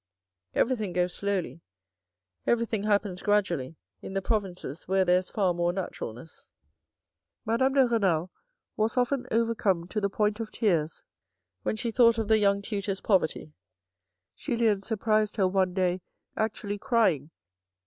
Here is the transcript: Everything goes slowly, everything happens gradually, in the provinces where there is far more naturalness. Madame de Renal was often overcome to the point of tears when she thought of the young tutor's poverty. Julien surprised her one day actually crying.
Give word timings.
Everything 0.55 0.93
goes 0.93 1.13
slowly, 1.13 1.61
everything 2.47 2.81
happens 2.85 3.21
gradually, 3.21 3.75
in 4.01 4.15
the 4.15 4.21
provinces 4.23 4.87
where 4.87 5.05
there 5.05 5.19
is 5.19 5.29
far 5.29 5.53
more 5.53 5.71
naturalness. 5.71 6.49
Madame 7.45 7.75
de 7.75 7.85
Renal 7.87 8.31
was 8.75 8.97
often 8.97 9.27
overcome 9.29 9.87
to 9.87 10.01
the 10.01 10.09
point 10.09 10.39
of 10.39 10.49
tears 10.51 11.03
when 11.61 11.75
she 11.75 11.91
thought 11.91 12.17
of 12.17 12.29
the 12.29 12.39
young 12.39 12.63
tutor's 12.63 12.99
poverty. 13.01 13.53
Julien 14.35 14.81
surprised 14.81 15.35
her 15.35 15.47
one 15.47 15.75
day 15.75 16.01
actually 16.35 16.79
crying. 16.79 17.29